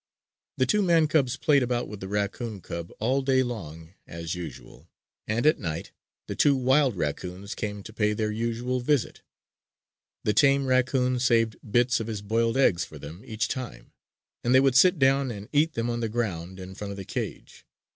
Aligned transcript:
The 0.57 0.65
two 0.65 0.81
man 0.81 1.07
cubs 1.07 1.37
played 1.37 1.61
about 1.61 1.87
with 1.87 1.99
the 1.99 2.07
raccoon 2.07 2.59
cub 2.61 2.91
all 2.99 3.21
day 3.21 3.43
long 3.43 3.93
as 4.07 4.33
usual; 4.33 4.89
and 5.27 5.45
at 5.45 5.59
night 5.59 5.91
the 6.25 6.33
two 6.35 6.55
wild 6.55 6.95
raccoons 6.95 7.53
came 7.53 7.83
to 7.83 7.93
pay 7.93 8.13
their 8.13 8.31
usual 8.31 8.79
visit. 8.79 9.21
The 10.23 10.33
tame 10.33 10.65
raccoon 10.65 11.19
saved 11.19 11.57
bits 11.71 11.99
of 11.99 12.07
his 12.07 12.23
boiled 12.23 12.57
eggs 12.57 12.83
for 12.83 12.97
them 12.97 13.21
each 13.27 13.47
time; 13.47 13.91
and 14.43 14.55
they 14.55 14.59
would 14.59 14.75
sit 14.75 14.97
down 14.97 15.29
and 15.29 15.47
eat 15.53 15.73
them 15.73 15.87
on 15.87 15.99
the 15.99 16.09
ground 16.09 16.59
in 16.59 16.73
front 16.73 16.89
of 16.89 16.97
the 16.97 17.05
cage. 17.05 17.63